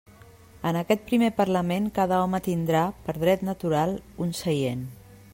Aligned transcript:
En 0.67 0.77
aquest 0.79 1.03
primer 1.09 1.27
parlament 1.41 1.89
cada 1.97 2.21
home 2.21 2.39
tindrà, 2.47 2.81
per 3.09 3.15
dret 3.25 3.43
natural, 3.51 3.93
un 4.27 4.33
seient. 4.39 4.83